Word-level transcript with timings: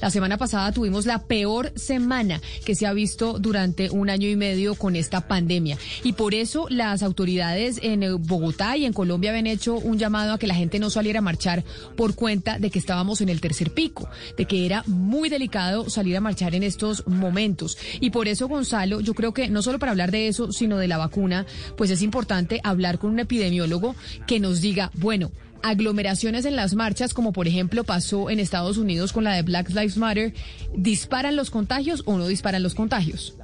La 0.00 0.10
semana 0.10 0.38
pasada 0.38 0.72
tuvimos 0.72 1.04
la 1.04 1.26
peor 1.26 1.74
semana 1.76 2.40
que 2.64 2.74
se 2.74 2.86
ha 2.86 2.94
visto 2.94 3.38
durante 3.38 3.90
un 3.90 4.08
año 4.08 4.26
y 4.26 4.34
medio 4.34 4.74
con 4.76 4.96
esta 4.96 5.28
pandemia. 5.28 5.76
Y 6.02 6.14
por 6.14 6.34
eso 6.34 6.68
las 6.70 7.02
autoridades 7.02 7.78
en 7.82 8.00
Bogotá 8.26 8.78
y 8.78 8.86
en 8.86 8.94
Colombia 8.94 9.28
habían 9.28 9.46
hecho 9.46 9.74
un 9.74 9.98
llamado 9.98 10.32
a 10.32 10.38
que 10.38 10.46
la 10.46 10.54
gente 10.54 10.78
no 10.78 10.88
saliera 10.88 11.18
a 11.18 11.22
marchar 11.22 11.64
por 11.98 12.14
cuenta 12.14 12.58
de 12.58 12.70
que 12.70 12.78
estábamos 12.78 13.20
en 13.20 13.28
el 13.28 13.42
tercer 13.42 13.74
pico, 13.74 14.08
de 14.38 14.46
que 14.46 14.64
era 14.64 14.84
muy 14.86 15.28
delicado 15.28 15.90
salir 15.90 16.16
a 16.16 16.22
marchar 16.22 16.54
en 16.54 16.62
estos 16.62 17.06
momentos. 17.06 17.76
Y 18.00 18.08
por 18.08 18.28
eso, 18.28 18.48
Gonzalo, 18.48 19.00
yo 19.00 19.12
creo 19.12 19.34
que 19.34 19.50
no 19.50 19.60
solo 19.60 19.78
para 19.78 19.92
hablar 19.92 20.12
de 20.12 20.28
eso, 20.28 20.50
sino 20.50 20.78
de 20.78 20.88
la 20.88 20.96
vacuna, 20.96 21.44
pues 21.76 21.90
es 21.90 22.00
importante 22.00 22.62
hablar 22.64 22.98
con 22.98 23.10
un 23.10 23.20
epidemiólogo 23.20 23.96
que 24.26 24.40
nos 24.40 24.62
diga, 24.62 24.90
bueno, 24.94 25.30
aglomeraciones 25.62 26.44
en 26.44 26.56
las 26.56 26.74
marchas, 26.74 27.14
como 27.14 27.32
por 27.32 27.48
ejemplo 27.48 27.84
pasó 27.84 28.30
en 28.30 28.40
Estados 28.40 28.76
Unidos 28.76 29.12
con 29.12 29.24
la 29.24 29.34
de 29.34 29.42
Black 29.42 29.70
Lives 29.70 29.96
Matter, 29.96 30.34
¿disparan 30.76 31.36
los 31.36 31.50
contagios 31.50 32.02
o 32.06 32.16
no 32.18 32.26
disparan 32.26 32.62
los 32.62 32.74
contagios? 32.74 33.34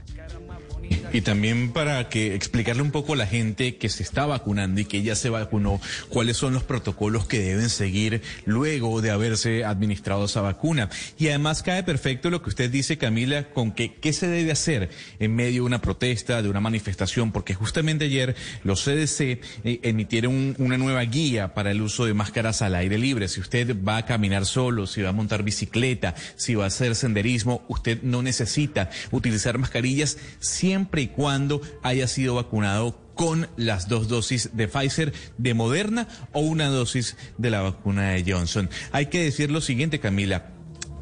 Y 1.12 1.20
también 1.22 1.72
para 1.72 2.08
que 2.08 2.34
explicarle 2.34 2.82
un 2.82 2.90
poco 2.90 3.14
a 3.14 3.16
la 3.16 3.26
gente 3.26 3.76
que 3.76 3.88
se 3.88 4.02
está 4.02 4.26
vacunando 4.26 4.80
y 4.80 4.84
que 4.84 5.02
ya 5.02 5.14
se 5.14 5.30
vacunó, 5.30 5.80
cuáles 6.08 6.36
son 6.36 6.54
los 6.54 6.62
protocolos 6.62 7.26
que 7.26 7.40
deben 7.40 7.70
seguir 7.70 8.22
luego 8.44 9.00
de 9.00 9.10
haberse 9.10 9.64
administrado 9.64 10.26
esa 10.26 10.40
vacuna. 10.40 10.90
Y 11.18 11.28
además 11.28 11.62
cae 11.62 11.82
perfecto 11.82 12.30
lo 12.30 12.42
que 12.42 12.50
usted 12.50 12.70
dice, 12.70 12.98
Camila, 12.98 13.50
con 13.50 13.72
que 13.72 13.94
qué 13.94 14.12
se 14.12 14.28
debe 14.28 14.52
hacer 14.52 14.90
en 15.18 15.34
medio 15.34 15.62
de 15.62 15.66
una 15.66 15.80
protesta, 15.80 16.42
de 16.42 16.48
una 16.48 16.60
manifestación, 16.60 17.32
porque 17.32 17.54
justamente 17.54 18.06
ayer 18.06 18.36
los 18.64 18.84
CDC 18.84 19.20
eh, 19.20 19.40
emitieron 19.82 20.54
una 20.58 20.78
nueva 20.78 21.02
guía 21.02 21.54
para 21.54 21.70
el 21.70 21.82
uso 21.82 22.04
de 22.04 22.14
máscaras 22.14 22.62
al 22.62 22.74
aire 22.74 22.98
libre. 22.98 23.28
Si 23.28 23.40
usted 23.40 23.76
va 23.86 23.98
a 23.98 24.06
caminar 24.06 24.46
solo, 24.46 24.86
si 24.86 25.02
va 25.02 25.10
a 25.10 25.12
montar 25.12 25.42
bicicleta, 25.42 26.14
si 26.36 26.54
va 26.54 26.64
a 26.64 26.68
hacer 26.68 26.94
senderismo, 26.94 27.64
usted 27.68 28.02
no 28.02 28.22
necesita 28.22 28.90
utilizar 29.10 29.58
mascarillas 29.58 30.18
siempre 30.40 30.97
y 31.00 31.08
cuando 31.08 31.60
haya 31.82 32.06
sido 32.06 32.34
vacunado 32.34 32.98
con 33.14 33.48
las 33.56 33.88
dos 33.88 34.06
dosis 34.06 34.50
de 34.56 34.68
Pfizer, 34.68 35.12
de 35.38 35.54
Moderna 35.54 36.06
o 36.32 36.40
una 36.40 36.68
dosis 36.68 37.16
de 37.36 37.50
la 37.50 37.62
vacuna 37.62 38.10
de 38.10 38.32
Johnson. 38.32 38.70
Hay 38.92 39.06
que 39.06 39.24
decir 39.24 39.50
lo 39.50 39.60
siguiente, 39.60 39.98
Camila. 39.98 40.52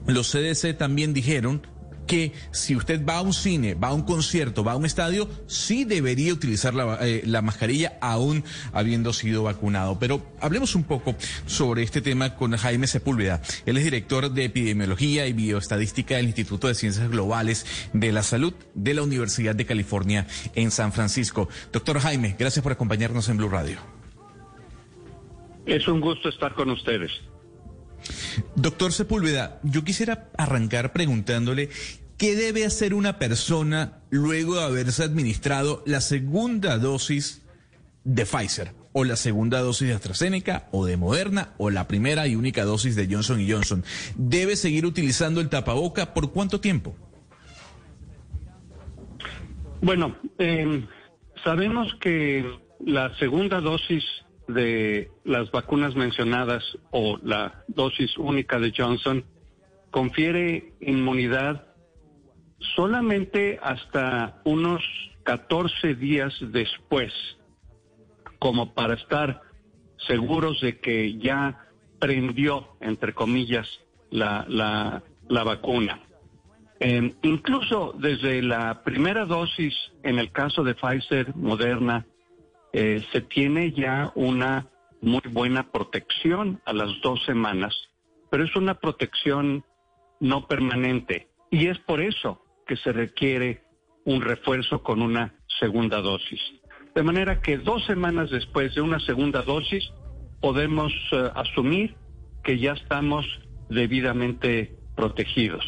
Los 0.07 0.33
CDC 0.33 0.79
también 0.79 1.13
dijeron 1.13 1.67
que 2.07 2.33
si 2.53 2.77
usted 2.77 3.05
va 3.05 3.19
a 3.19 3.23
un 3.23 3.33
cine, 3.33 3.75
va 3.75 3.89
a 3.89 3.93
un 3.93 4.03
concierto, 4.03 4.65
va 4.65 4.73
a 4.73 4.77
un 4.77 4.87
estadio, 4.87 5.29
sí 5.47 5.85
debería 5.85 6.33
utilizar 6.33 6.75
la, 6.75 6.99
eh, 7.03 7.23
la, 7.25 7.43
mascarilla 7.43 7.99
aún 8.01 8.45
habiendo 8.73 9.13
sido 9.13 9.43
vacunado. 9.43 9.99
Pero 9.99 10.23
hablemos 10.41 10.75
un 10.75 10.85
poco 10.85 11.15
sobre 11.47 11.83
este 11.83 12.01
tema 12.01 12.35
con 12.37 12.57
Jaime 12.57 12.87
Sepúlveda. 12.87 13.43
Él 13.67 13.77
es 13.77 13.85
director 13.85 14.31
de 14.31 14.45
epidemiología 14.45 15.27
y 15.27 15.33
bioestadística 15.33 16.17
del 16.17 16.27
Instituto 16.27 16.69
de 16.69 16.75
Ciencias 16.75 17.11
Globales 17.11 17.67
de 17.93 18.13
la 18.13 18.23
Salud 18.23 18.55
de 18.75 18.95
la 18.95 19.03
Universidad 19.03 19.55
de 19.55 19.67
California 19.67 20.27
en 20.55 20.71
San 20.71 20.93
Francisco. 20.93 21.49
Doctor 21.73 21.99
Jaime, 22.01 22.37
gracias 22.39 22.63
por 22.63 22.73
acompañarnos 22.73 23.29
en 23.29 23.37
Blue 23.37 23.49
Radio. 23.49 23.79
Es 25.67 25.89
un 25.89 26.01
gusto 26.01 26.29
estar 26.29 26.55
con 26.55 26.71
ustedes. 26.71 27.11
Doctor 28.55 28.93
Sepúlveda, 28.93 29.61
yo 29.63 29.85
quisiera 29.85 30.29
arrancar 30.37 30.93
preguntándole 30.93 31.71
qué 32.17 32.35
debe 32.35 32.65
hacer 32.65 32.95
una 32.95 33.19
persona 33.19 34.01
luego 34.11 34.57
de 34.57 34.65
haberse 34.65 35.03
administrado 35.03 35.83
la 35.87 36.01
segunda 36.01 36.79
dosis 36.79 37.43
de 38.05 38.25
Pfizer 38.25 38.73
o 38.93 39.05
la 39.05 39.17
segunda 39.17 39.61
dosis 39.61 39.89
de 39.89 39.95
AstraZeneca 39.95 40.69
o 40.71 40.87
de 40.87 40.97
Moderna 40.97 41.51
o 41.59 41.71
la 41.71 41.87
primera 41.87 42.27
y 42.27 42.37
única 42.37 42.65
dosis 42.65 42.97
de 42.97 43.07
Johnson 43.11 43.45
Johnson. 43.47 43.85
¿Debe 44.17 44.57
seguir 44.57 44.87
utilizando 44.87 45.41
el 45.41 45.51
tapaboca 45.51 46.15
por 46.15 46.33
cuánto 46.33 46.61
tiempo? 46.61 46.97
Bueno, 49.83 50.17
eh, 50.39 50.85
sabemos 51.45 51.95
que 52.01 52.45
la 52.85 53.15
segunda 53.19 53.61
dosis 53.61 54.03
de 54.49 55.11
las 55.25 55.51
vacunas 55.51 55.95
mencionadas 55.97 56.63
o 56.91 57.19
la 57.23 57.65
dosis 57.69 58.17
única 58.19 58.59
de 58.59 58.73
Johnson 58.77 59.25
confiere 59.91 60.75
inmunidad 60.81 61.67
solamente 62.75 63.59
hasta 63.63 64.41
unos 64.45 64.83
14 65.25 65.95
días 65.95 66.35
después, 66.41 67.13
como 68.39 68.75
para 68.75 68.95
estar 68.95 69.43
seguros 70.07 70.61
de 70.61 70.79
que 70.79 71.19
ya 71.19 71.67
prendió, 71.99 72.77
entre 72.81 73.15
comillas, 73.15 73.69
la, 74.11 74.45
la, 74.49 75.03
la 75.29 75.45
vacuna. 75.45 76.01
Eh, 76.79 77.15
incluso 77.23 77.95
desde 77.99 78.43
la 78.43 78.83
primera 78.85 79.25
dosis, 79.25 79.75
en 80.03 80.19
el 80.19 80.31
caso 80.31 80.63
de 80.63 80.75
Pfizer, 80.75 81.35
Moderna, 81.35 82.07
eh, 82.79 83.03
se 83.11 83.23
tiene 83.23 83.73
ya 83.73 84.13
una 84.17 84.67
muy 85.01 85.23
buena 85.31 85.73
protección 85.73 86.61
a 86.67 86.75
las 86.75 86.91
dos 87.03 87.25
semanas, 87.25 87.75
pero 88.31 88.45
es 88.45 88.55
una 88.55 88.75
protección 88.75 89.65
no 90.21 90.47
permanente 90.47 91.31
y 91.51 91.69
es 91.69 91.79
por 91.79 92.03
eso 92.03 92.45
que 92.67 92.77
se 92.77 92.93
requiere 92.93 93.63
un 94.05 94.21
refuerzo 94.21 94.83
con 94.83 95.01
una 95.01 95.33
segunda 95.59 96.03
dosis. 96.03 96.39
De 96.95 97.03
manera 97.03 97.41
que 97.41 97.57
dos 97.57 97.83
semanas 97.87 98.29
después 98.29 98.75
de 98.75 98.83
una 98.83 99.01
segunda 99.01 99.41
dosis 99.41 99.91
podemos 100.43 100.93
eh, 101.13 101.31
asumir 101.35 101.95
que 102.45 102.59
ya 102.59 102.73
estamos 102.73 103.25
debidamente 103.71 104.77
protegidos. 104.95 105.65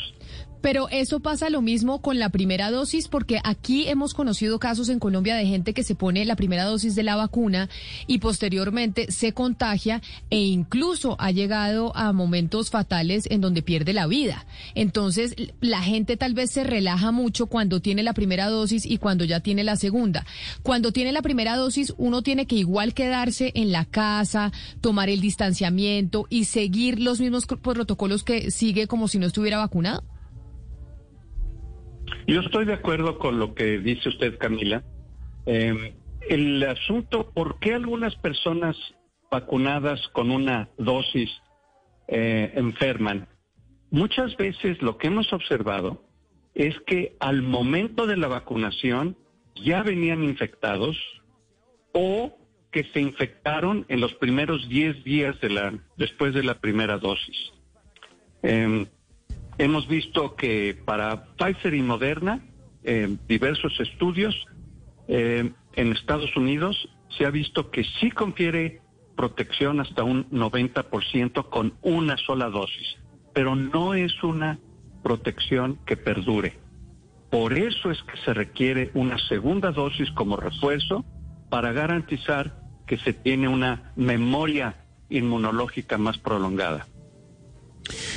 Pero 0.60 0.88
eso 0.91 1.20
pasa 1.20 1.50
lo 1.50 1.62
mismo 1.62 2.00
con 2.00 2.19
la 2.19 2.30
primera 2.30 2.70
dosis, 2.70 3.08
porque 3.08 3.41
aquí 3.44 3.88
hemos 3.88 4.14
conocido 4.14 4.58
casos 4.58 4.88
en 4.88 4.98
Colombia 4.98 5.36
de 5.36 5.46
gente 5.46 5.74
que 5.74 5.84
se 5.84 5.94
pone 5.94 6.24
la 6.24 6.36
primera 6.36 6.64
dosis 6.64 6.94
de 6.94 7.02
la 7.02 7.16
vacuna 7.16 7.69
y 8.06 8.19
posteriormente 8.19 9.10
se 9.10 9.32
contagia 9.32 10.02
e 10.30 10.41
incluso 10.41 11.16
ha 11.19 11.30
llegado 11.30 11.96
a 11.96 12.12
momentos 12.12 12.70
fatales 12.70 13.24
en 13.30 13.41
donde 13.41 13.62
pierde 13.62 13.92
la 13.92 14.06
vida. 14.06 14.46
Entonces, 14.74 15.34
la 15.60 15.82
gente 15.82 16.16
tal 16.16 16.34
vez 16.34 16.50
se 16.50 16.64
relaja 16.64 17.12
mucho 17.12 17.46
cuando 17.46 17.80
tiene 17.80 18.02
la 18.02 18.12
primera 18.12 18.48
dosis 18.48 18.84
y 18.84 18.98
cuando 18.98 19.25
ya 19.25 19.40
tiene 19.40 19.64
la 19.64 19.76
segunda. 19.76 20.26
Cuando 20.62 20.92
tiene 20.92 21.12
la 21.12 21.22
primera 21.22 21.56
dosis, 21.56 21.94
uno 21.96 22.22
tiene 22.22 22.46
que 22.46 22.56
igual 22.56 22.94
quedarse 22.94 23.52
en 23.54 23.72
la 23.72 23.84
casa, 23.84 24.52
tomar 24.80 25.08
el 25.08 25.20
distanciamiento 25.20 26.26
y 26.28 26.44
seguir 26.44 27.00
los 27.00 27.20
mismos 27.20 27.46
protocolos 27.46 28.25
que 28.25 28.50
sigue 28.50 28.86
como 28.86 29.08
si 29.08 29.19
no 29.19 29.26
estuviera 29.26 29.58
vacunado. 29.58 30.04
Yo 32.28 32.41
estoy 32.41 32.66
de 32.66 32.75
acuerdo 32.75 33.19
con 33.19 33.39
lo 33.39 33.55
que 33.55 33.78
dice 33.78 34.11
usted, 34.11 34.37
Camila. 34.37 34.84
Eh, 35.47 35.94
el 36.28 36.62
asunto, 36.62 37.31
¿por 37.31 37.59
qué 37.59 37.72
algunas 37.72 38.15
personas 38.16 38.77
vacunadas 39.31 40.06
con 40.09 40.31
una 40.31 40.69
dosis 40.77 41.31
eh, 42.06 42.53
enferman? 42.55 43.27
Muchas 43.91 44.37
veces 44.37 44.83
lo 44.83 44.99
que 44.99 45.06
hemos 45.06 45.33
observado 45.33 46.05
es 46.55 46.78
que 46.87 47.17
al 47.19 47.41
momento 47.41 48.06
de 48.06 48.19
la 48.19 48.28
vacunación 48.28 49.17
ya 49.65 49.83
venían 49.83 50.22
infectados 50.22 50.99
o 51.94 52.37
que 52.71 52.84
se 52.93 53.00
infectaron 53.00 53.87
en 53.88 54.00
los 54.00 54.12
primeros 54.17 54.69
10 54.69 55.03
días 55.03 55.41
de 55.41 55.49
la, 55.49 55.78
después 55.97 56.34
de 56.34 56.43
la 56.43 56.61
primera 56.61 56.99
dosis. 56.99 57.38
Eh, 58.43 58.87
Hemos 59.58 59.88
visto 59.88 60.36
que 60.36 60.80
para 60.84 61.24
Pfizer 61.36 61.74
y 61.74 61.82
Moderna, 61.82 62.41
eh, 62.84 63.16
diversos 63.26 63.78
estudios 63.80 64.46
eh, 65.08 65.50
en 65.74 65.92
Estados 65.92 66.36
Unidos, 66.36 66.88
se 67.16 67.26
ha 67.26 67.30
visto 67.30 67.70
que 67.70 67.84
sí 68.00 68.12
confiere 68.12 68.80
protección 69.16 69.80
hasta 69.80 70.04
un 70.04 70.30
90% 70.30 71.48
con 71.48 71.74
una 71.82 72.16
sola 72.19 72.48
dosis, 72.50 72.96
pero 73.34 73.56
no 73.56 73.94
es 73.94 74.22
una 74.22 74.60
protección 75.02 75.81
que 75.84 75.96
perdure. 75.96 76.56
Por 77.28 77.58
eso 77.58 77.90
es 77.90 78.00
que 78.04 78.16
se 78.25 78.32
requiere 78.32 78.93
una 78.94 79.19
segunda 79.19 79.72
dosis 79.72 80.11
como 80.12 80.37
refuerzo 80.37 81.04
para 81.50 81.72
garantizar 81.72 82.62
que 82.87 82.96
se 82.96 83.12
tiene 83.12 83.49
una 83.49 83.93
memoria 83.96 84.84
inmunológica 85.11 85.99
más 85.99 86.16
prolongada. 86.19 86.87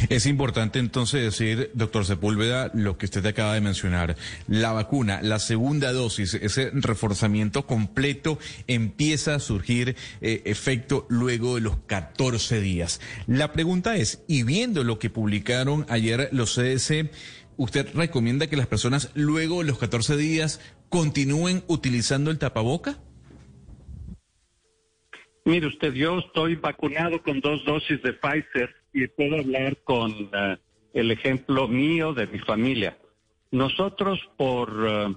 Es 0.10 0.26
importante 0.26 0.80
entonces 0.80 1.24
decir, 1.24 1.72
doctor 1.74 2.06
Sepúlveda, 2.06 2.72
lo 2.74 2.98
que 2.98 3.06
usted 3.06 3.26
acaba 3.26 3.54
de 3.54 3.62
mencionar. 3.62 4.16
La 4.48 4.72
vacuna, 4.72 5.22
la 5.22 5.40
segunda 5.40 5.92
dosis, 5.92 6.34
ese 6.34 6.72
reforzamiento 6.74 7.66
completo 7.66 8.40
empieza 8.68 9.36
a 9.36 9.40
surgir 9.40 9.96
eh, 10.22 10.42
efecto 10.46 11.06
luego 11.10 11.56
de 11.56 11.62
los 11.62 11.78
14 11.88 12.62
días. 12.62 13.02
La 13.28 13.54
pregunta 13.54 13.96
es, 13.96 14.24
y 14.28 14.44
viendo 14.44 14.84
lo 14.84 15.00
que 15.00 15.10
publicaron 15.10 15.86
ayer 15.90 16.30
los 16.32 16.56
CDC, 16.56 17.12
¿usted 17.58 17.88
recomienda 17.94 18.48
que 18.48 18.58
las 18.58 18.68
personas 18.68 19.10
luego 19.14 19.60
de 19.60 19.68
los 19.68 19.78
14 19.78 20.18
días 20.18 20.60
continúen 20.90 21.64
utilizando 21.68 22.32
el 22.32 22.38
tapaboca? 22.38 22.98
Mire 25.44 25.68
usted, 25.68 25.94
yo 25.94 26.20
estoy 26.20 26.56
vacunado 26.56 27.22
con 27.24 27.40
dos 27.40 27.66
dosis 27.66 28.02
de 28.04 28.14
Pfizer 28.14 28.76
y 28.94 29.08
puedo 29.08 29.38
hablar 29.38 29.78
con 29.84 30.12
uh, 30.12 30.58
el 30.94 31.12
ejemplo 31.12 31.68
mío 31.68 32.14
de 32.14 32.28
mi 32.28 32.40
familia. 32.40 32.98
Nosotros 33.52 34.20
por 34.38 34.70
eh, 34.88 35.16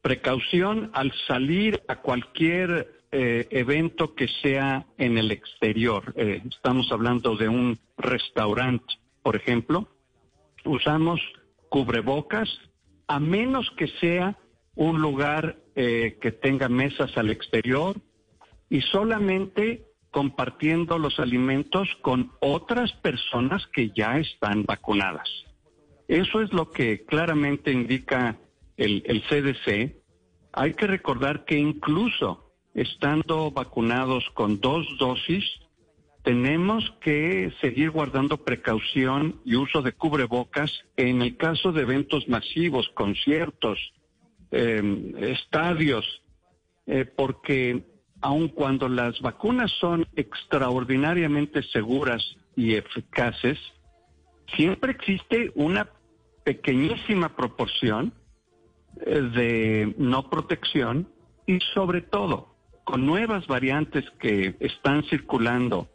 precaución 0.00 0.90
al 0.94 1.12
salir 1.26 1.82
a 1.88 1.96
cualquier 1.96 3.00
eh, 3.10 3.46
evento 3.50 4.14
que 4.14 4.28
sea 4.42 4.86
en 4.96 5.18
el 5.18 5.30
exterior, 5.30 6.14
eh, 6.16 6.40
estamos 6.50 6.90
hablando 6.92 7.36
de 7.36 7.48
un 7.48 7.78
restaurante, 7.98 8.94
por 9.22 9.36
ejemplo, 9.36 9.88
usamos 10.64 11.20
cubrebocas 11.68 12.48
a 13.06 13.20
menos 13.20 13.70
que 13.76 13.88
sea 14.00 14.38
un 14.74 15.02
lugar 15.02 15.58
que 15.74 16.38
tenga 16.40 16.68
mesas 16.68 17.16
al 17.16 17.30
exterior 17.30 17.96
y 18.72 18.80
solamente 18.80 19.84
compartiendo 20.10 20.96
los 20.98 21.20
alimentos 21.20 21.86
con 22.00 22.32
otras 22.40 22.90
personas 22.90 23.66
que 23.66 23.90
ya 23.94 24.16
están 24.16 24.64
vacunadas. 24.64 25.28
Eso 26.08 26.40
es 26.40 26.54
lo 26.54 26.70
que 26.70 27.04
claramente 27.04 27.70
indica 27.70 28.38
el, 28.78 29.02
CDC. 29.28 29.94
Hay 30.54 30.72
que 30.72 30.86
recordar 30.86 31.44
que 31.44 31.58
incluso 31.58 32.54
estando 32.72 33.50
vacunados 33.50 34.24
con 34.32 34.58
dos 34.58 34.86
dosis, 34.98 35.44
tenemos 36.22 36.90
que 37.02 37.52
seguir 37.60 37.90
guardando 37.90 38.38
precaución 38.38 39.42
y 39.44 39.56
uso 39.56 39.82
de 39.82 39.92
cubrebocas 39.92 40.72
en 40.96 41.20
el 41.20 41.36
caso 41.36 41.72
de 41.72 41.82
eventos 41.82 42.26
masivos, 42.26 42.88
conciertos, 42.94 43.78
em, 44.50 45.14
estadios, 45.18 46.22
eh, 46.86 47.04
porque 47.04 47.91
aun 48.22 48.48
cuando 48.48 48.88
las 48.88 49.20
vacunas 49.20 49.70
son 49.80 50.06
extraordinariamente 50.16 51.62
seguras 51.64 52.22
y 52.56 52.74
eficaces, 52.74 53.58
siempre 54.56 54.92
existe 54.92 55.52
una 55.54 55.88
pequeñísima 56.44 57.36
proporción 57.36 58.14
eh, 59.04 59.20
de 59.20 59.94
no 59.98 60.28
protección 60.30 61.08
y 61.46 61.58
sobre 61.74 62.00
todo 62.00 62.54
con 62.84 63.06
nuevas 63.06 63.46
variantes 63.46 64.04
que 64.18 64.56
están 64.60 65.04
circulando 65.04 65.88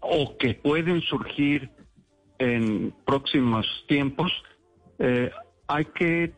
o 0.00 0.36
que 0.38 0.54
pueden 0.54 1.00
surgir 1.02 1.70
en 2.38 2.94
próximos 3.04 3.66
tiempos, 3.86 4.32
eh, 4.98 5.30
hay 5.68 5.84
que 5.86 6.32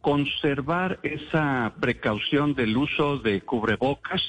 conservar 0.00 0.98
esa 1.02 1.74
precaución 1.80 2.54
del 2.54 2.76
uso 2.76 3.18
de 3.18 3.42
cubrebocas 3.42 4.22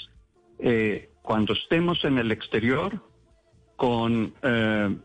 eh, 0.59 1.09
cuando 1.21 1.53
estemos 1.53 2.03
en 2.03 2.17
el 2.17 2.31
exterior 2.31 3.01
con 3.77 4.33
eh, 4.43 4.97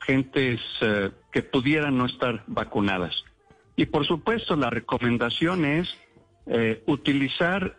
gentes 0.00 0.60
eh, 0.80 1.10
que 1.32 1.42
pudieran 1.42 1.98
no 1.98 2.06
estar 2.06 2.44
vacunadas. 2.46 3.14
Y 3.76 3.86
por 3.86 4.06
supuesto 4.06 4.56
la 4.56 4.70
recomendación 4.70 5.64
es 5.64 5.88
utilizar 6.86 7.76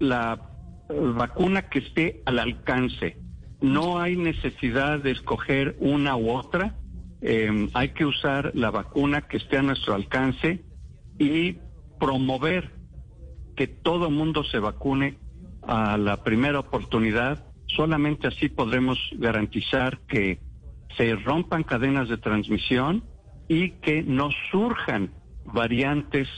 la 0.00 0.50
vacuna 0.88 1.68
que 1.68 1.78
esté 1.78 2.20
al 2.26 2.40
alcance. 2.40 3.16
No 3.60 4.00
hay 4.00 4.16
necesidad 4.16 4.98
de 4.98 5.12
escoger 5.12 5.76
una 5.78 6.16
u 6.16 6.32
otra. 6.32 6.74
hay 7.22 7.88
que 7.90 8.04
usar 8.04 8.50
la 8.54 8.72
vacuna 8.72 9.28
que 9.28 9.36
esté 9.36 9.58
a 9.58 9.62
nuestro 9.62 9.94
alcance 9.94 10.64
y 11.22 11.58
promover 12.00 12.70
que 13.56 13.68
todo 13.68 14.10
mundo 14.10 14.42
se 14.44 14.58
vacune 14.58 15.18
a 15.62 15.96
la 15.96 16.24
primera 16.24 16.58
oportunidad. 16.58 17.44
Solamente 17.66 18.26
así 18.26 18.48
podremos 18.48 18.98
garantizar 19.12 20.00
que 20.08 20.40
se 20.96 21.14
rompan 21.14 21.62
cadenas 21.62 22.08
de 22.08 22.18
transmisión 22.18 23.04
y 23.48 23.70
que 23.70 24.02
no 24.02 24.30
surjan 24.50 25.12
variantes 25.44 26.28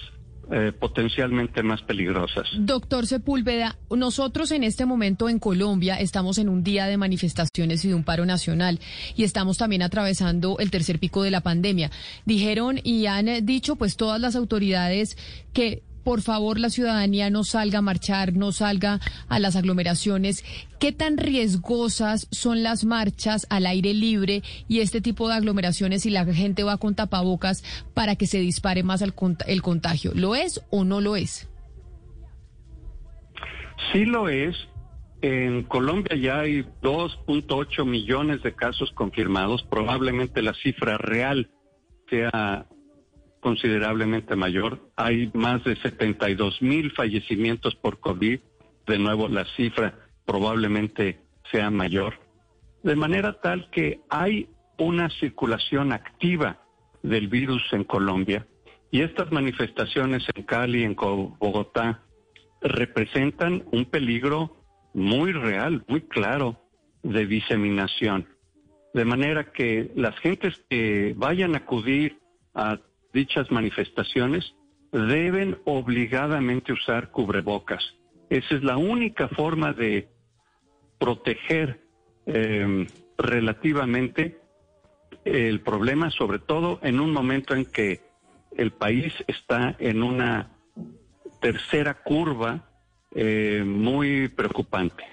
eh, 0.50 0.72
potencialmente 0.72 1.62
más 1.62 1.82
peligrosas. 1.82 2.46
Doctor 2.58 3.06
Sepúlveda, 3.06 3.76
nosotros 3.90 4.50
en 4.52 4.64
este 4.64 4.84
momento 4.86 5.28
en 5.28 5.38
Colombia 5.38 5.98
estamos 6.00 6.38
en 6.38 6.48
un 6.48 6.62
día 6.62 6.86
de 6.86 6.96
manifestaciones 6.96 7.84
y 7.84 7.88
de 7.88 7.94
un 7.94 8.04
paro 8.04 8.26
nacional 8.26 8.80
y 9.16 9.24
estamos 9.24 9.58
también 9.58 9.82
atravesando 9.82 10.58
el 10.58 10.70
tercer 10.70 10.98
pico 10.98 11.22
de 11.22 11.30
la 11.30 11.40
pandemia. 11.40 11.90
Dijeron 12.24 12.78
y 12.82 13.06
han 13.06 13.26
dicho 13.46 13.76
pues 13.76 13.96
todas 13.96 14.20
las 14.20 14.36
autoridades 14.36 15.16
que 15.52 15.82
por 16.04 16.20
favor 16.20 16.60
la 16.60 16.70
ciudadanía 16.70 17.30
no 17.30 17.42
salga 17.42 17.78
a 17.78 17.82
marchar, 17.82 18.34
no 18.34 18.52
salga 18.52 19.00
a 19.28 19.38
las 19.38 19.56
aglomeraciones. 19.56 20.44
¿Qué 20.78 20.92
tan 20.92 21.16
riesgosas 21.16 22.28
son 22.30 22.62
las 22.62 22.84
marchas 22.84 23.46
al 23.50 23.66
aire 23.66 23.94
libre 23.94 24.42
y 24.68 24.80
este 24.80 25.00
tipo 25.00 25.28
de 25.28 25.34
aglomeraciones 25.34 26.02
si 26.02 26.10
la 26.10 26.24
gente 26.26 26.62
va 26.62 26.76
con 26.76 26.94
tapabocas 26.94 27.64
para 27.94 28.16
que 28.16 28.26
se 28.26 28.38
dispare 28.38 28.82
más 28.82 29.02
el, 29.02 29.14
contagio? 29.62 30.12
¿Lo 30.14 30.34
es 30.34 30.62
o 30.70 30.84
no 30.84 31.00
lo 31.00 31.16
es? 31.16 31.48
Sí 33.92 34.04
lo 34.04 34.28
es. 34.28 34.54
En 35.22 35.62
Colombia 35.62 36.16
ya 36.16 36.40
hay 36.40 36.64
2.8 36.82 37.86
millones 37.86 38.42
de 38.42 38.54
casos 38.54 38.92
confirmados. 38.92 39.62
Probablemente 39.62 40.42
la 40.42 40.52
cifra 40.52 40.98
real 40.98 41.50
sea 42.10 42.66
considerablemente 43.44 44.36
mayor. 44.36 44.80
Hay 44.96 45.30
más 45.34 45.62
de 45.64 45.76
72 45.76 46.62
mil 46.62 46.90
fallecimientos 46.92 47.74
por 47.74 48.00
COVID. 48.00 48.40
De 48.86 48.98
nuevo, 48.98 49.28
la 49.28 49.44
cifra 49.54 49.94
probablemente 50.24 51.20
sea 51.52 51.70
mayor. 51.70 52.14
De 52.82 52.96
manera 52.96 53.38
tal 53.42 53.68
que 53.70 54.00
hay 54.08 54.48
una 54.78 55.10
circulación 55.10 55.92
activa 55.92 56.62
del 57.02 57.28
virus 57.28 57.62
en 57.72 57.84
Colombia 57.84 58.46
y 58.90 59.02
estas 59.02 59.30
manifestaciones 59.30 60.24
en 60.34 60.42
Cali, 60.44 60.82
en 60.82 60.94
Bogotá, 60.94 62.00
representan 62.62 63.62
un 63.72 63.84
peligro 63.84 64.56
muy 64.94 65.32
real, 65.32 65.84
muy 65.86 66.00
claro 66.00 66.62
de 67.02 67.26
diseminación. 67.26 68.26
De 68.94 69.04
manera 69.04 69.52
que 69.52 69.92
las 69.96 70.18
gentes 70.20 70.64
que 70.70 71.12
vayan 71.14 71.54
a 71.54 71.58
acudir 71.58 72.18
a 72.54 72.78
dichas 73.14 73.50
manifestaciones 73.50 74.54
deben 74.92 75.56
obligadamente 75.64 76.72
usar 76.72 77.10
cubrebocas. 77.10 77.82
Esa 78.28 78.54
es 78.56 78.62
la 78.62 78.76
única 78.76 79.28
forma 79.28 79.72
de 79.72 80.08
proteger 80.98 81.80
em, 82.26 82.86
relativamente 83.16 84.38
el 85.24 85.60
problema, 85.60 86.10
sobre 86.10 86.38
todo 86.38 86.78
en 86.82 87.00
un 87.00 87.12
momento 87.12 87.54
en 87.54 87.64
que 87.64 88.02
el 88.56 88.72
país 88.72 89.12
está 89.26 89.74
en 89.78 90.02
una 90.02 90.50
tercera 91.40 91.94
curva 91.94 92.68
eh, 93.14 93.62
muy 93.64 94.28
preocupante. 94.28 95.04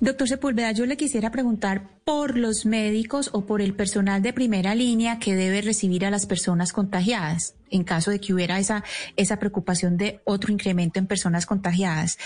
Doctor 0.00 0.28
Sepúlveda, 0.28 0.72
yo 0.72 0.86
le 0.86 0.96
quisiera 0.96 1.30
preguntar 1.30 1.88
por 2.04 2.38
los 2.38 2.64
médicos 2.64 3.30
o 3.32 3.44
por 3.44 3.60
el 3.60 3.74
personal 3.74 4.22
de 4.22 4.32
primera 4.32 4.74
línea 4.74 5.18
que 5.18 5.34
debe 5.34 5.60
recibir 5.60 6.06
a 6.06 6.10
las 6.10 6.26
personas 6.26 6.72
contagiadas, 6.72 7.54
en 7.70 7.84
caso 7.84 8.10
de 8.10 8.20
que 8.20 8.32
hubiera 8.32 8.58
esa, 8.58 8.84
esa 9.16 9.38
preocupación 9.38 9.96
de 9.96 10.20
otro 10.24 10.52
incremento 10.52 10.98
en 10.98 11.06
personas 11.06 11.44
contagiadas. 11.44 12.18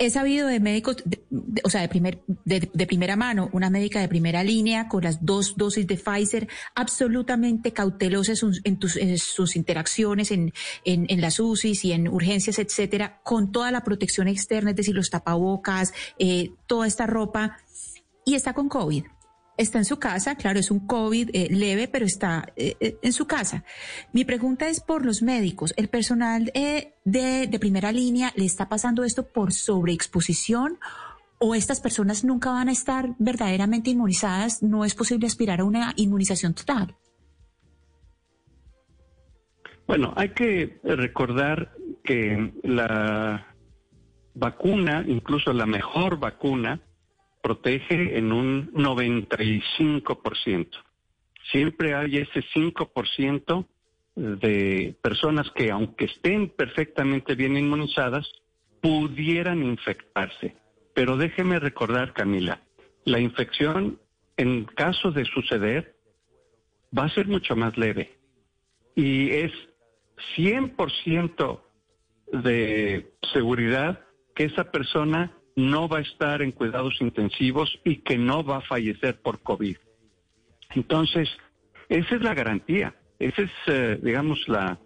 He 0.00 0.10
sabido 0.10 0.46
de 0.46 0.60
médicos, 0.60 0.98
o 1.64 1.70
sea, 1.70 1.80
de, 1.80 1.88
primer, 1.88 2.22
de, 2.44 2.86
primera 2.86 3.16
mano, 3.16 3.50
una 3.52 3.68
médica 3.68 4.00
de 4.00 4.06
primera 4.06 4.44
línea 4.44 4.88
con 4.88 5.02
las 5.02 5.24
dos 5.26 5.56
dosis 5.56 5.88
de 5.88 5.96
Pfizer, 5.96 6.48
absolutamente 6.76 7.72
cautelosa 7.72 8.32
en, 8.64 9.18
sus 9.18 9.56
interacciones 9.56 10.30
en, 10.30 10.52
en, 10.84 11.20
las 11.20 11.40
UCIs 11.40 11.84
y 11.84 11.92
en 11.92 12.06
urgencias, 12.06 12.60
etcétera, 12.60 13.20
con 13.24 13.50
toda 13.50 13.72
la 13.72 13.82
protección 13.82 14.28
externa, 14.28 14.70
es 14.70 14.76
decir, 14.76 14.94
los 14.94 15.10
tapabocas, 15.10 15.92
eh, 16.18 16.52
toda 16.68 16.86
esta 16.86 17.06
ropa, 17.06 17.58
y 18.24 18.34
está 18.34 18.52
con 18.52 18.68
COVID 18.68 19.04
está 19.58 19.78
en 19.78 19.84
su 19.84 19.98
casa, 19.98 20.36
claro, 20.36 20.58
es 20.58 20.70
un 20.70 20.86
COVID 20.86 21.30
eh, 21.32 21.48
leve, 21.50 21.88
pero 21.88 22.06
está 22.06 22.52
eh, 22.56 22.76
eh, 22.80 22.96
en 23.02 23.12
su 23.12 23.26
casa. 23.26 23.64
Mi 24.12 24.24
pregunta 24.24 24.68
es 24.68 24.80
por 24.80 25.04
los 25.04 25.20
médicos. 25.20 25.74
¿El 25.76 25.88
personal 25.88 26.50
de, 26.54 26.94
de 27.04 27.58
primera 27.58 27.92
línea 27.92 28.32
le 28.36 28.46
está 28.46 28.68
pasando 28.68 29.04
esto 29.04 29.26
por 29.26 29.52
sobreexposición? 29.52 30.78
¿O 31.40 31.54
estas 31.54 31.80
personas 31.80 32.24
nunca 32.24 32.50
van 32.50 32.68
a 32.68 32.72
estar 32.72 33.14
verdaderamente 33.18 33.90
inmunizadas? 33.90 34.62
¿No 34.62 34.84
es 34.84 34.94
posible 34.94 35.26
aspirar 35.26 35.60
a 35.60 35.64
una 35.64 35.92
inmunización 35.96 36.54
total? 36.54 36.96
Bueno, 39.86 40.12
hay 40.16 40.30
que 40.30 40.80
recordar 40.84 41.72
que 42.04 42.52
la 42.62 43.46
vacuna, 44.34 45.04
incluso 45.06 45.52
la 45.52 45.66
mejor 45.66 46.18
vacuna, 46.18 46.80
protege 47.42 48.18
en 48.18 48.32
un 48.32 48.72
95%. 48.72 50.68
Siempre 51.50 51.94
hay 51.94 52.18
ese 52.18 52.42
5% 52.54 53.66
de 54.16 54.96
personas 55.00 55.50
que, 55.52 55.70
aunque 55.70 56.06
estén 56.06 56.48
perfectamente 56.50 57.34
bien 57.34 57.56
inmunizadas, 57.56 58.28
pudieran 58.80 59.62
infectarse. 59.62 60.56
Pero 60.94 61.16
déjeme 61.16 61.58
recordar, 61.58 62.12
Camila, 62.12 62.60
la 63.04 63.20
infección 63.20 63.98
en 64.38 64.64
caso 64.64 65.10
de 65.10 65.24
suceder, 65.24 65.96
va 66.96 67.04
a 67.04 67.14
ser 67.14 67.26
mucho 67.26 67.56
más 67.56 67.76
leve. 67.76 68.16
Y 68.94 69.30
es 69.30 69.52
100% 70.36 71.60
de 72.32 73.12
seguridad 73.32 74.00
que 74.34 74.44
esa 74.44 74.70
persona 74.70 75.32
no 75.58 75.88
va 75.88 75.98
a 75.98 76.02
estar 76.02 76.40
en 76.40 76.52
cuidados 76.52 77.00
intensivos 77.00 77.80
y 77.84 77.96
que 77.96 78.16
no 78.16 78.44
va 78.44 78.58
a 78.58 78.60
fallecer 78.60 79.20
por 79.20 79.42
COVID. 79.42 79.76
Entonces, 80.76 81.28
esa 81.88 82.14
es 82.14 82.22
la 82.22 82.34
garantía, 82.34 82.94
esa 83.18 83.42
es, 83.42 83.50
eh, 83.66 83.98
digamos, 84.00 84.38
la, 84.46 84.78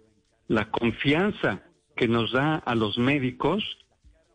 la 0.47 0.71
confianza 0.71 1.61
que 1.95 2.07
nos 2.07 2.31
da 2.31 2.55
a 2.55 2.73
los 2.73 2.97
médicos 2.97 3.63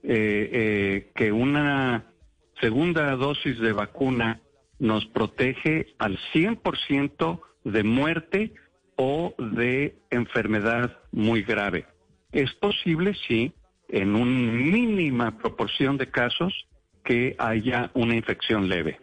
eh, 0.04 0.50
eh, 0.52 1.12
que 1.16 1.32
una 1.32 2.12
segunda 2.60 3.16
dosis 3.16 3.58
de 3.58 3.72
vacuna 3.72 4.40
nos 4.78 5.06
protege 5.06 5.94
al 5.98 6.18
100% 6.32 7.40
de 7.64 7.82
muerte 7.82 8.54
o 8.94 9.34
de 9.38 9.98
enfermedad 10.10 10.98
muy 11.10 11.42
grave. 11.42 11.86
Es 12.30 12.52
posible, 12.54 13.16
sí, 13.26 13.52
en 13.88 14.14
una 14.14 14.52
mínima 14.52 15.36
proporción 15.38 15.96
de 15.96 16.10
casos 16.10 16.66
que 17.04 17.34
haya 17.38 17.90
una 17.94 18.14
infección 18.14 18.68
leve. 18.68 19.00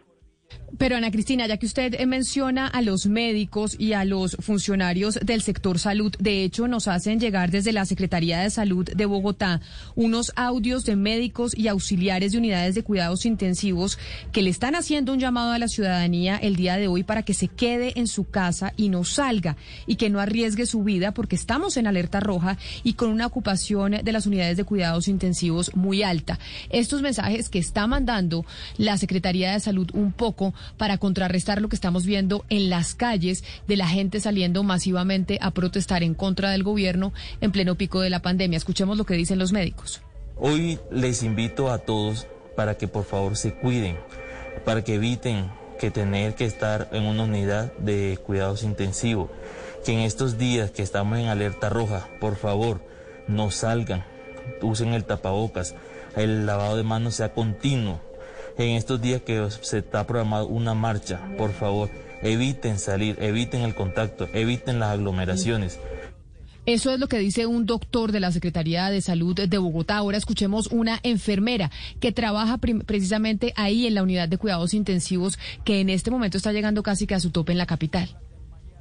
Pero 0.78 0.96
Ana 0.96 1.10
Cristina, 1.10 1.46
ya 1.46 1.56
que 1.56 1.66
usted 1.66 1.94
eh, 1.94 2.06
menciona 2.06 2.66
a 2.66 2.82
los 2.82 3.06
médicos 3.06 3.76
y 3.78 3.94
a 3.94 4.04
los 4.04 4.36
funcionarios 4.40 5.18
del 5.22 5.40
sector 5.40 5.78
salud, 5.78 6.14
de 6.18 6.42
hecho 6.42 6.68
nos 6.68 6.86
hacen 6.86 7.18
llegar 7.18 7.50
desde 7.50 7.72
la 7.72 7.86
Secretaría 7.86 8.40
de 8.40 8.50
Salud 8.50 8.84
de 8.84 9.06
Bogotá 9.06 9.60
unos 9.94 10.32
audios 10.36 10.84
de 10.84 10.96
médicos 10.96 11.56
y 11.56 11.68
auxiliares 11.68 12.32
de 12.32 12.38
unidades 12.38 12.74
de 12.74 12.82
cuidados 12.82 13.24
intensivos 13.24 13.98
que 14.32 14.42
le 14.42 14.50
están 14.50 14.74
haciendo 14.74 15.12
un 15.12 15.18
llamado 15.18 15.52
a 15.52 15.58
la 15.58 15.68
ciudadanía 15.68 16.36
el 16.36 16.56
día 16.56 16.76
de 16.76 16.88
hoy 16.88 17.04
para 17.04 17.22
que 17.22 17.32
se 17.32 17.48
quede 17.48 17.98
en 17.98 18.06
su 18.06 18.28
casa 18.28 18.74
y 18.76 18.88
no 18.90 19.04
salga 19.04 19.56
y 19.86 19.96
que 19.96 20.10
no 20.10 20.20
arriesgue 20.20 20.66
su 20.66 20.82
vida 20.82 21.12
porque 21.12 21.36
estamos 21.36 21.76
en 21.76 21.86
alerta 21.86 22.20
roja 22.20 22.58
y 22.82 22.94
con 22.94 23.10
una 23.10 23.26
ocupación 23.26 23.92
de 24.02 24.12
las 24.12 24.26
unidades 24.26 24.56
de 24.56 24.64
cuidados 24.64 25.08
intensivos 25.08 25.74
muy 25.74 26.02
alta. 26.02 26.38
Estos 26.70 27.02
mensajes 27.02 27.48
que 27.48 27.60
está 27.60 27.86
mandando 27.86 28.44
la 28.76 28.98
Secretaría 28.98 29.52
de 29.52 29.60
Salud 29.60 29.88
un 29.94 30.12
poco 30.12 30.35
para 30.76 30.98
contrarrestar 30.98 31.60
lo 31.60 31.68
que 31.68 31.76
estamos 31.76 32.06
viendo 32.06 32.44
en 32.48 32.70
las 32.70 32.94
calles 32.94 33.44
de 33.66 33.76
la 33.76 33.88
gente 33.88 34.20
saliendo 34.20 34.62
masivamente 34.62 35.38
a 35.40 35.50
protestar 35.50 36.02
en 36.02 36.14
contra 36.14 36.50
del 36.50 36.62
gobierno 36.62 37.12
en 37.40 37.52
pleno 37.52 37.74
pico 37.76 38.00
de 38.00 38.10
la 38.10 38.22
pandemia. 38.22 38.56
Escuchemos 38.56 38.98
lo 38.98 39.04
que 39.04 39.14
dicen 39.14 39.38
los 39.38 39.52
médicos. 39.52 40.00
Hoy 40.38 40.78
les 40.90 41.22
invito 41.22 41.70
a 41.70 41.78
todos 41.78 42.26
para 42.56 42.76
que 42.76 42.88
por 42.88 43.04
favor 43.04 43.36
se 43.36 43.54
cuiden, 43.54 43.96
para 44.64 44.82
que 44.84 44.94
eviten 44.94 45.50
que 45.78 45.90
tener 45.90 46.34
que 46.34 46.44
estar 46.44 46.88
en 46.92 47.04
una 47.04 47.24
unidad 47.24 47.72
de 47.78 48.18
cuidados 48.24 48.62
intensivos, 48.62 49.30
que 49.84 49.92
en 49.92 50.00
estos 50.00 50.38
días 50.38 50.70
que 50.70 50.82
estamos 50.82 51.18
en 51.18 51.26
alerta 51.26 51.68
roja, 51.68 52.08
por 52.20 52.36
favor, 52.36 52.80
no 53.28 53.50
salgan, 53.50 54.04
usen 54.62 54.94
el 54.94 55.04
tapabocas, 55.04 55.74
el 56.16 56.46
lavado 56.46 56.76
de 56.76 56.82
manos 56.82 57.16
sea 57.16 57.32
continuo, 57.32 58.00
en 58.58 58.76
estos 58.76 59.00
días 59.00 59.22
que 59.22 59.48
se 59.62 59.78
está 59.78 60.06
programada 60.06 60.44
una 60.44 60.74
marcha, 60.74 61.20
por 61.36 61.52
favor, 61.52 61.90
eviten 62.22 62.78
salir, 62.78 63.16
eviten 63.20 63.62
el 63.62 63.74
contacto, 63.74 64.28
eviten 64.32 64.78
las 64.78 64.90
aglomeraciones. 64.90 65.78
Eso 66.66 66.90
es 66.90 66.98
lo 66.98 67.06
que 67.06 67.18
dice 67.18 67.46
un 67.46 67.64
doctor 67.64 68.10
de 68.10 68.18
la 68.18 68.32
Secretaría 68.32 68.90
de 68.90 69.00
Salud 69.00 69.36
de 69.36 69.58
Bogotá. 69.58 69.98
Ahora 69.98 70.18
escuchemos 70.18 70.66
una 70.66 70.98
enfermera 71.04 71.70
que 72.00 72.10
trabaja 72.10 72.58
precisamente 72.58 73.52
ahí 73.54 73.86
en 73.86 73.94
la 73.94 74.02
unidad 74.02 74.28
de 74.28 74.36
cuidados 74.36 74.74
intensivos 74.74 75.38
que 75.64 75.80
en 75.80 75.90
este 75.90 76.10
momento 76.10 76.38
está 76.38 76.50
llegando 76.50 76.82
casi 76.82 77.06
que 77.06 77.14
a 77.14 77.20
su 77.20 77.30
tope 77.30 77.52
en 77.52 77.58
la 77.58 77.66
capital. 77.66 78.18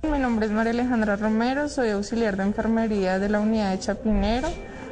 Mi 0.02 0.18
nombre 0.18 0.48
es 0.48 0.52
María 0.52 0.72
Alejandra 0.72 1.16
Romero, 1.16 1.70
soy 1.70 1.90
auxiliar 1.90 2.38
de 2.38 2.44
enfermería 2.44 3.20
de 3.20 3.30
la 3.30 3.40
unidad 3.40 3.72
de 3.72 3.80
Chapinero 3.80 4.50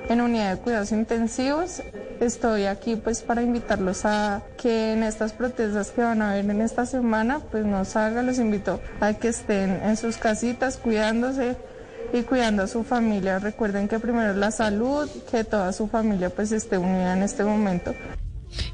en 0.07 0.21
unidad 0.21 0.55
de 0.55 0.61
cuidados 0.61 0.91
intensivos. 0.91 1.81
Estoy 2.24 2.68
aquí 2.68 2.96
pues 2.96 3.22
para 3.22 3.42
invitarlos 3.42 4.06
a 4.06 4.44
que 4.58 4.94
en 4.94 5.03
estas 5.03 5.34
protestas 5.34 5.92
que 5.92 6.01
van 6.01 6.22
a 6.22 6.32
haber 6.32 6.50
en 6.50 6.62
esta 6.62 6.86
semana 6.86 7.42
pues 7.51 7.65
no 7.65 7.84
salgan, 7.84 8.27
los 8.27 8.39
invito 8.39 8.80
a 9.01 9.13
que 9.13 9.27
estén 9.27 9.72
en 9.84 9.98
sus 9.98 10.15
casitas 10.15 10.77
cuidándose 10.77 11.58
y 12.13 12.22
cuidando 12.22 12.63
a 12.63 12.68
su 12.68 12.86
familia. 12.86 13.39
Recuerden 13.39 13.89
que 13.89 14.00
primero 14.00 14.34
la 14.36 14.51
salud, 14.51 15.10
que 15.30 15.44
toda 15.44 15.74
su 15.74 15.89
familia 15.89 16.30
pues 16.30 16.53
esté 16.53 16.77
unida 16.77 17.13
en 17.13 17.24
este 17.24 17.44
momento. 17.44 17.94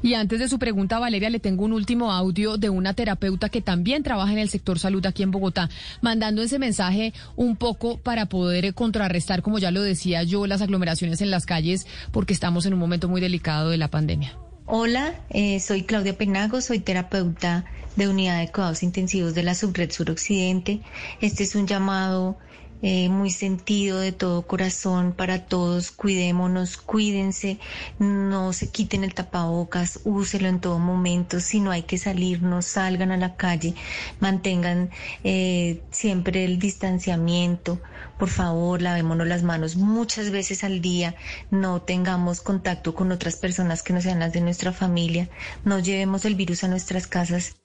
Y 0.02 0.14
antes 0.14 0.38
de 0.38 0.48
su 0.48 0.58
pregunta, 0.58 0.98
Valeria, 0.98 1.30
le 1.30 1.40
tengo 1.40 1.64
un 1.64 1.72
último 1.72 2.12
audio 2.12 2.56
de 2.56 2.70
una 2.70 2.94
terapeuta 2.94 3.48
que 3.48 3.60
también 3.60 4.02
trabaja 4.02 4.32
en 4.32 4.38
el 4.38 4.50
sector 4.50 4.78
salud 4.78 5.04
aquí 5.06 5.22
en 5.22 5.30
Bogotá, 5.30 5.68
mandando 6.00 6.42
ese 6.42 6.58
mensaje 6.58 7.12
un 7.36 7.56
poco 7.56 7.98
para 7.98 8.26
poder 8.26 8.72
contrarrestar, 8.74 9.42
como 9.42 9.58
ya 9.58 9.70
lo 9.70 9.82
decía 9.82 10.22
yo, 10.22 10.46
las 10.46 10.62
aglomeraciones 10.62 11.20
en 11.20 11.30
las 11.30 11.46
calles, 11.46 11.86
porque 12.12 12.32
estamos 12.32 12.66
en 12.66 12.74
un 12.74 12.80
momento 12.80 13.08
muy 13.08 13.20
delicado 13.20 13.70
de 13.70 13.76
la 13.76 13.88
pandemia. 13.88 14.36
Hola, 14.66 15.14
eh, 15.30 15.58
soy 15.58 15.82
Claudia 15.82 16.16
Penago, 16.16 16.60
soy 16.60 16.78
terapeuta 16.78 17.64
de 17.96 18.08
unidad 18.08 18.38
de 18.38 18.52
cuidados 18.52 18.82
intensivos 18.82 19.34
de 19.34 19.42
la 19.42 19.54
Subred 19.54 19.90
Suroccidente. 19.90 20.80
Este 21.20 21.42
es 21.42 21.56
un 21.56 21.66
llamado 21.66 22.38
eh, 22.82 23.10
muy 23.10 23.30
sentido 23.30 24.00
de 24.00 24.12
todo 24.12 24.46
corazón 24.46 25.12
para 25.12 25.44
todos. 25.44 25.90
Cuidémonos, 25.90 26.78
cuídense, 26.78 27.58
no 27.98 28.52
se 28.52 28.70
quiten 28.70 29.04
el 29.04 29.14
tapabocas, 29.14 30.00
úselo 30.04 30.48
en 30.48 30.60
todo 30.60 30.78
momento. 30.78 31.40
Si 31.40 31.60
no 31.60 31.70
hay 31.70 31.82
que 31.82 31.98
salir, 31.98 32.42
no 32.42 32.62
salgan 32.62 33.10
a 33.10 33.16
la 33.16 33.36
calle, 33.36 33.74
mantengan 34.18 34.90
eh, 35.24 35.82
siempre 35.90 36.44
el 36.44 36.58
distanciamiento. 36.58 37.80
Por 38.18 38.30
favor, 38.30 38.80
lavémonos 38.80 39.26
las 39.26 39.42
manos 39.42 39.76
muchas 39.76 40.30
veces 40.30 40.64
al 40.64 40.80
día, 40.80 41.14
no 41.50 41.82
tengamos 41.82 42.40
contacto 42.40 42.94
con 42.94 43.12
otras 43.12 43.36
personas 43.36 43.82
que 43.82 43.92
no 43.92 44.00
sean 44.00 44.20
las 44.20 44.32
de 44.32 44.40
nuestra 44.40 44.72
familia, 44.72 45.28
no 45.64 45.78
llevemos 45.78 46.24
el 46.24 46.34
virus 46.34 46.64
a 46.64 46.68
nuestras 46.68 47.06
casas. 47.06 47.56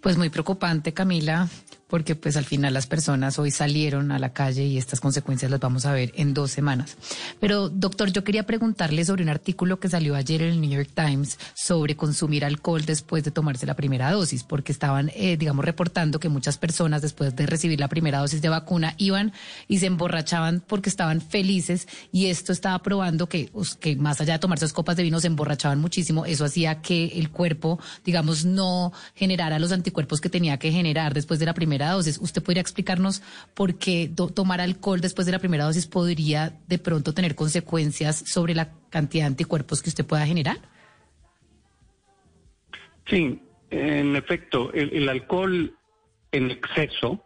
Pues 0.00 0.16
muy 0.16 0.30
preocupante, 0.30 0.92
Camila 0.92 1.48
porque 1.92 2.16
pues 2.16 2.38
al 2.38 2.46
final 2.46 2.72
las 2.72 2.86
personas 2.86 3.38
hoy 3.38 3.50
salieron 3.50 4.12
a 4.12 4.18
la 4.18 4.32
calle 4.32 4.64
y 4.64 4.78
estas 4.78 4.98
consecuencias 4.98 5.50
las 5.50 5.60
vamos 5.60 5.84
a 5.84 5.92
ver 5.92 6.10
en 6.16 6.32
dos 6.32 6.50
semanas. 6.50 6.96
Pero 7.38 7.68
doctor, 7.68 8.10
yo 8.10 8.24
quería 8.24 8.46
preguntarle 8.46 9.04
sobre 9.04 9.22
un 9.22 9.28
artículo 9.28 9.78
que 9.78 9.90
salió 9.90 10.14
ayer 10.14 10.40
en 10.40 10.52
el 10.52 10.60
New 10.62 10.70
York 10.70 10.88
Times 10.94 11.38
sobre 11.52 11.94
consumir 11.94 12.46
alcohol 12.46 12.86
después 12.86 13.24
de 13.24 13.30
tomarse 13.30 13.66
la 13.66 13.76
primera 13.76 14.10
dosis, 14.10 14.42
porque 14.42 14.72
estaban, 14.72 15.10
eh, 15.14 15.36
digamos, 15.36 15.66
reportando 15.66 16.18
que 16.18 16.30
muchas 16.30 16.56
personas 16.56 17.02
después 17.02 17.36
de 17.36 17.44
recibir 17.44 17.78
la 17.78 17.88
primera 17.88 18.20
dosis 18.20 18.40
de 18.40 18.48
vacuna 18.48 18.94
iban 18.96 19.34
y 19.68 19.80
se 19.80 19.84
emborrachaban 19.84 20.64
porque 20.66 20.88
estaban 20.88 21.20
felices 21.20 21.88
y 22.10 22.28
esto 22.28 22.54
estaba 22.54 22.78
probando 22.78 23.28
que, 23.28 23.50
más 23.98 24.18
allá 24.22 24.32
de 24.32 24.38
tomarse 24.38 24.64
dos 24.64 24.72
copas 24.72 24.96
de 24.96 25.02
vino 25.02 25.20
se 25.20 25.26
emborrachaban 25.26 25.78
muchísimo, 25.78 26.24
eso 26.24 26.46
hacía 26.46 26.80
que 26.80 27.08
el 27.16 27.28
cuerpo, 27.28 27.78
digamos, 28.02 28.46
no 28.46 28.94
generara 29.14 29.58
los 29.58 29.72
anticuerpos 29.72 30.22
que 30.22 30.30
tenía 30.30 30.58
que 30.58 30.72
generar 30.72 31.12
después 31.12 31.38
de 31.38 31.44
la 31.44 31.52
primera 31.52 31.81
dosis. 31.90 32.18
¿Usted 32.18 32.42
podría 32.42 32.60
explicarnos 32.62 33.22
por 33.54 33.74
qué 33.74 34.10
tomar 34.34 34.60
alcohol 34.60 35.00
después 35.00 35.26
de 35.26 35.32
la 35.32 35.38
primera 35.38 35.64
dosis 35.64 35.86
podría 35.86 36.58
de 36.68 36.78
pronto 36.78 37.12
tener 37.12 37.34
consecuencias 37.34 38.16
sobre 38.16 38.54
la 38.54 38.72
cantidad 38.90 39.24
de 39.24 39.28
anticuerpos 39.28 39.82
que 39.82 39.90
usted 39.90 40.06
pueda 40.06 40.26
generar? 40.26 40.58
Sí, 43.06 43.40
en 43.70 44.16
efecto, 44.16 44.72
el, 44.72 45.08
alcohol 45.08 45.74
en 46.30 46.50
exceso 46.50 47.24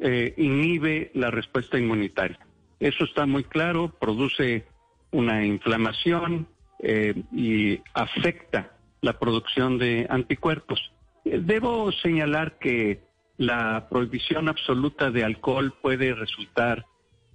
eh, 0.00 0.34
inhibe 0.36 1.10
la 1.14 1.30
respuesta 1.30 1.78
inmunitaria. 1.78 2.38
Eso 2.78 3.04
está 3.04 3.26
muy 3.26 3.44
claro, 3.44 3.92
produce 3.98 4.64
una 5.10 5.44
inflamación 5.44 6.46
eh, 6.80 7.14
y 7.32 7.80
afecta 7.94 8.72
la 9.00 9.18
producción 9.18 9.78
de 9.78 10.06
anticuerpos. 10.08 10.92
Eh, 11.24 11.40
debo 11.42 11.90
señalar 11.92 12.58
que 12.58 13.00
la 13.38 13.88
prohibición 13.88 14.48
absoluta 14.48 15.10
de 15.10 15.24
alcohol 15.24 15.72
puede 15.80 16.12
resultar 16.12 16.84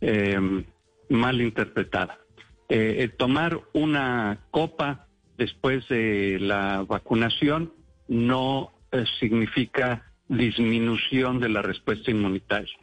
em, 0.02 0.66
mal 1.10 1.42
interpretada. 1.42 2.20
Eh, 2.70 3.10
tomar 3.18 3.60
una 3.74 4.46
copa 4.52 5.08
después 5.38 5.88
de 5.88 6.38
la 6.40 6.84
vacunación 6.84 7.74
no 8.08 8.74
eh, 8.92 9.06
significa 9.20 10.12
disminución 10.28 11.40
de 11.40 11.50
la 11.50 11.62
respuesta 11.62 12.12
inmunitaria. 12.12 12.78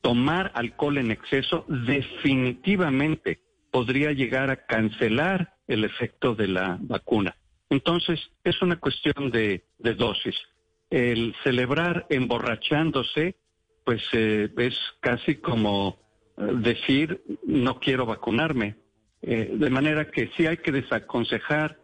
Tomar 0.00 0.50
alcohol 0.54 0.98
en 0.98 1.12
exceso 1.12 1.64
definitivamente 1.68 3.40
podría 3.70 4.12
llegar 4.12 4.50
a 4.50 4.66
cancelar 4.66 5.54
el 5.68 5.84
efecto 5.84 6.34
de 6.34 6.48
la 6.48 6.78
vacuna. 6.80 7.36
Entonces, 7.70 8.20
es 8.42 8.60
una 8.62 8.76
cuestión 8.76 9.30
de 9.30 9.62
dosis 9.78 10.34
el 10.90 11.34
celebrar 11.42 12.06
emborrachándose, 12.08 13.36
pues 13.84 14.02
eh, 14.12 14.48
es 14.56 14.74
casi 15.00 15.36
como 15.36 15.98
eh, 16.36 16.42
decir 16.54 17.22
no 17.44 17.78
quiero 17.80 18.06
vacunarme. 18.06 18.76
Eh, 19.22 19.50
de 19.54 19.70
manera 19.70 20.10
que 20.10 20.30
sí 20.36 20.46
hay 20.46 20.58
que 20.58 20.72
desaconsejar 20.72 21.78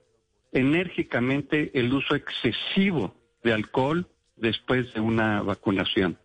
enérgicamente 0.53 1.71
el 1.75 1.93
uso 1.93 2.15
excesivo 2.15 3.15
de 3.43 3.53
alcohol 3.53 4.07
después 4.37 4.93
de 4.95 5.01
una 5.01 5.43
vacunación. 5.43 6.19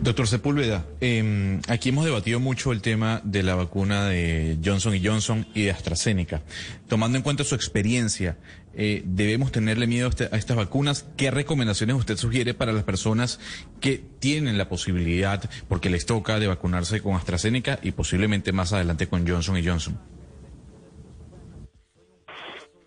Doctor 0.00 0.26
Sepúlveda, 0.26 0.84
eh, 1.00 1.60
aquí 1.68 1.90
hemos 1.90 2.04
debatido 2.04 2.40
mucho 2.40 2.72
el 2.72 2.82
tema 2.82 3.20
de 3.24 3.42
la 3.42 3.54
vacuna 3.54 4.08
de 4.08 4.58
Johnson 4.62 4.94
Johnson 5.02 5.46
y 5.54 5.64
de 5.64 5.70
AstraZeneca. 5.70 6.42
Tomando 6.88 7.16
en 7.16 7.22
cuenta 7.22 7.44
su 7.44 7.54
experiencia, 7.54 8.36
eh, 8.74 9.02
¿debemos 9.04 9.52
tenerle 9.52 9.86
miedo 9.86 10.06
a, 10.06 10.10
este, 10.10 10.24
a, 10.24 10.36
estas 10.36 10.56
vacunas? 10.56 11.08
¿Qué 11.16 11.30
recomendaciones 11.30 11.96
usted 11.96 12.16
sugiere 12.16 12.54
para 12.54 12.72
las 12.72 12.82
personas 12.82 13.40
que 13.80 14.02
tienen 14.18 14.58
la 14.58 14.68
posibilidad, 14.68 15.48
porque 15.68 15.90
les 15.90 16.06
toca, 16.06 16.38
de 16.38 16.48
vacunarse 16.48 17.00
con 17.00 17.14
AstraZeneca 17.14 17.78
y 17.82 17.92
posiblemente 17.92 18.52
más 18.52 18.72
adelante 18.72 19.06
con 19.06 19.26
Johnson 19.26 19.56
Johnson? 19.64 19.98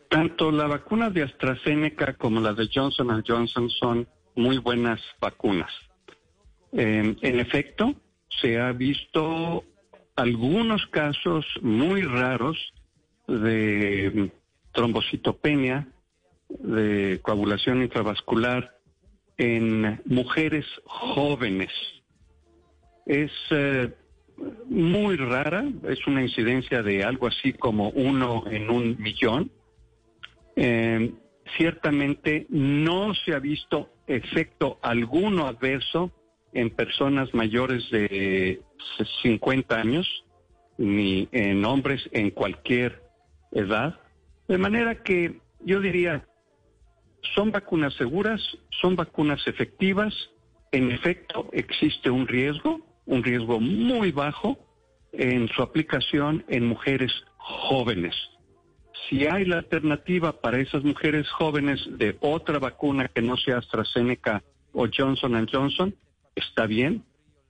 Tanto 0.10 0.52
la 0.52 0.68
vacuna 0.68 1.10
de 1.10 1.24
AstraZeneca 1.24 2.14
como 2.14 2.42
la 2.42 2.54
de 2.54 2.70
Johnson 2.74 3.24
Johnson 3.26 3.70
son 3.70 4.08
muy 4.36 4.58
buenas 4.58 5.00
vacunas. 5.20 5.72
Eh, 6.80 7.16
en 7.22 7.40
efecto, 7.40 7.96
se 8.40 8.60
ha 8.60 8.72
visto 8.72 9.64
algunos 10.16 10.86
casos 10.88 11.44
muy 11.64 12.04
raros 12.04 12.56
de 13.28 14.30
trombocitopenia, 14.74 15.88
de 16.50 17.20
coagulación 17.24 17.82
intravascular 17.82 18.78
en 19.40 20.00
mujeres 20.06 20.68
jóvenes. 20.86 21.72
Es 23.08 23.32
eh, 23.50 23.92
muy 24.70 25.16
rara, 25.16 25.66
es 25.90 26.06
una 26.06 26.22
incidencia 26.22 26.84
de 26.84 27.04
algo 27.04 27.26
así 27.26 27.54
como 27.54 27.90
uno 27.90 28.44
en 28.52 28.70
un 28.70 29.02
millón. 29.02 29.50
Eh, 30.56 31.12
ciertamente 31.58 32.46
no 32.50 33.16
se 33.16 33.34
ha 33.34 33.40
visto 33.40 33.90
efecto 34.06 34.78
alguno 34.84 35.48
adverso 35.48 36.12
en 36.54 36.70
personas 36.70 37.34
mayores 37.34 37.90
de 37.92 38.62
50 39.22 39.76
años 39.76 40.24
ni 40.78 41.28
en 41.32 41.66
hombres 41.66 42.08
en 42.12 42.32
cualquier 42.32 43.02
edad. 43.52 44.00
De 44.48 44.58
manera 44.58 45.04
que 45.04 45.40
yo 45.62 45.80
diría, 45.80 46.26
son 47.36 47.52
vacunas 47.52 47.94
seguras, 47.96 48.42
son 48.82 48.96
vacunas 48.96 49.46
efectivas, 49.48 50.14
en 50.72 50.92
efecto 50.92 51.50
existe 51.54 52.10
un 52.10 52.28
riesgo, 52.28 52.82
un 53.06 53.24
riesgo 53.24 53.60
muy 53.60 54.12
bajo 54.12 54.58
en 55.14 55.48
su 55.50 55.62
aplicación 55.62 56.44
en 56.48 56.68
mujeres 56.68 57.12
jóvenes. 57.38 58.16
Si 59.10 59.26
hay 59.26 59.46
la 59.46 59.58
alternativa 59.58 60.34
para 60.34 60.60
esas 60.60 60.84
mujeres 60.84 61.30
jóvenes 61.30 61.82
de 61.98 62.18
otra 62.20 62.60
vacuna 62.60 63.08
que 63.08 63.22
no 63.22 63.38
sea 63.38 63.58
AstraZeneca 63.58 64.44
o 64.74 64.88
Johnson 64.96 65.48
Johnson, 65.52 65.96
está 66.38 66.68
bien, 66.68 67.04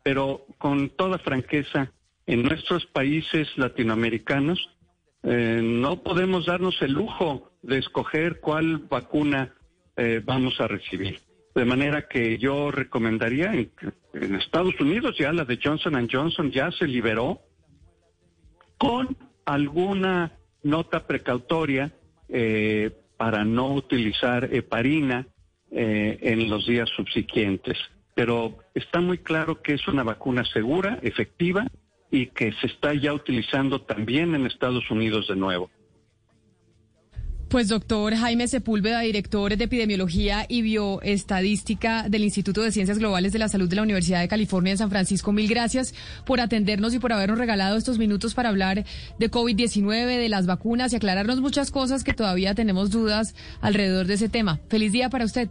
pero 0.04 0.46
con 0.58 0.90
toda 0.90 1.18
franqueza, 1.20 1.92
en 2.26 2.44
nuestros 2.44 2.86
países 2.86 3.48
latinoamericanos 3.58 4.60
eh, 5.24 5.62
no 5.64 6.04
podemos 6.04 6.46
darnos 6.46 6.82
el 6.82 6.94
lujo 6.94 7.52
de 7.62 7.80
escoger 7.80 8.40
cuál 8.40 8.78
vacuna 8.78 9.54
eh, 9.96 10.22
vamos 10.24 10.60
a 10.60 10.68
recibir. 10.68 11.20
De 11.56 11.66
manera 11.66 12.08
que 12.08 12.38
yo 12.38 12.72
recomendaría, 12.72 13.54
en, 13.54 13.72
Estados 14.36 14.80
Unidos 14.80 15.16
ya 15.18 15.32
la 15.34 15.46
de 15.46 15.60
Johnson 15.62 16.08
Johnson 16.12 16.52
ya 16.52 16.72
se 16.72 16.88
liberó 16.88 17.42
con 18.78 19.18
alguna 19.46 20.38
nota 20.64 21.06
precautoria 21.06 21.92
eh, 22.30 22.92
para 23.18 23.44
no 23.44 23.74
utilizar 23.74 24.54
heparina 24.54 25.28
en 25.70 26.50
los 26.50 26.66
días 26.66 26.88
subsiguientes 26.96 27.78
pero 28.18 28.58
está 28.74 29.00
muy 29.00 29.20
claro 29.20 29.62
que 29.62 29.76
es 29.76 29.88
una 29.88 30.02
vacuna 30.02 30.44
segura, 30.52 30.98
efectiva 31.04 31.68
y 32.10 32.26
que 32.26 32.52
se 32.54 32.66
está 32.66 32.96
ya 32.96 33.14
utilizando 33.14 33.84
también 33.84 34.34
en 34.34 34.48
Estados 34.48 34.90
Unidos 34.90 35.28
de 35.28 35.36
nuevo. 35.36 35.70
Pues 37.48 37.68
doctor 37.68 38.16
Jaime 38.16 38.48
Sepúlveda, 38.48 39.02
director 39.02 39.56
de 39.56 39.64
epidemiología 39.64 40.48
y 40.50 40.64
bioestadística 40.64 42.10
del 42.10 42.24
Instituto 42.24 42.64
de 42.64 42.72
Ciencias 42.72 42.98
Globales 42.98 43.34
de 43.34 43.40
la 43.40 43.50
Salud 43.50 43.70
de 43.70 43.76
la 43.76 43.84
Universidad 43.84 44.22
de 44.22 44.28
California 44.28 44.72
en 44.72 44.80
San 44.80 44.90
Francisco, 44.90 45.32
mil 45.32 45.48
gracias 45.48 45.94
por 46.26 46.40
atendernos 46.42 46.96
y 46.96 47.00
por 47.00 47.14
habernos 47.14 47.38
regalado 47.38 47.78
estos 47.78 48.00
minutos 48.00 48.34
para 48.34 48.50
hablar 48.50 48.84
de 49.20 49.32
COVID-19, 49.32 50.18
de 50.18 50.28
las 50.28 50.48
vacunas 50.48 50.92
y 50.92 50.96
aclararnos 50.96 51.40
muchas 51.40 51.70
cosas 51.70 52.04
que 52.04 52.16
todavía 52.16 52.56
tenemos 52.56 52.90
dudas 52.90 53.36
alrededor 53.62 54.08
de 54.08 54.16
ese 54.16 54.28
tema. 54.28 54.60
Feliz 54.70 54.92
día 54.92 55.12
para 55.12 55.26
usted. 55.26 55.50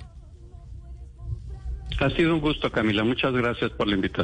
Ha 1.98 2.10
sido 2.10 2.34
un 2.34 2.40
gusto, 2.40 2.70
Camila. 2.70 3.04
Muchas 3.04 3.32
gracias 3.32 3.70
por 3.70 3.88
la 3.88 3.94
invitación. 3.94 4.16